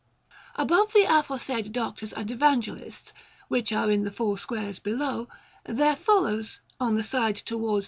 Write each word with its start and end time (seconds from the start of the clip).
Above 0.55 0.93
the 0.93 1.05
aforesaid 1.07 1.71
Doctors 1.71 2.11
and 2.11 2.31
Evangelists, 2.31 3.13
which 3.49 3.71
are 3.71 3.91
in 3.91 4.03
the 4.03 4.09
four 4.09 4.35
squares 4.35 4.79
below, 4.79 5.27
there 5.63 5.95
follows, 5.95 6.59
on 6.79 6.95
the 6.95 7.03
side 7.03 7.35
towards 7.35 7.79
S. 7.79 7.79